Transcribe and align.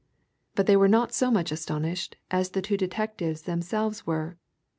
But 0.55 0.65
they 0.65 0.75
were 0.75 0.87
not 0.87 1.13
so 1.13 1.29
much 1.29 1.51
astonished 1.51 2.15
as 2.31 2.49
the 2.49 2.61
two 2.63 2.75
detectives 2.75 3.43
themselves 3.43 4.03
were. 4.07 4.35